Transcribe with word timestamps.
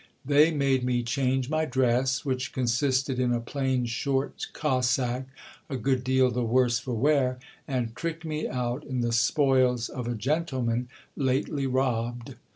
They 0.25 0.49
made 0.49 0.83
me 0.83 1.03
change 1.03 1.47
my 1.47 1.65
dress, 1.65 2.25
which 2.25 2.53
consisted 2.53 3.19
in 3.19 3.31
a 3.31 3.39
plain 3.39 3.85
short 3.85 4.47
cossack 4.51 5.27
a 5.69 5.77
good 5.77 6.03
deal 6.03 6.31
the 6.31 6.43
worse 6.43 6.79
for 6.79 6.95
wear, 6.95 7.37
and 7.67 7.95
tricked 7.95 8.25
me 8.25 8.47
out 8.47 8.83
in 8.83 9.01
the 9.01 9.11
spoils 9.11 9.89
of 9.89 10.07
a 10.07 10.15
gentleman 10.15 10.89
lately 11.15 11.67
robbed. 11.67 12.33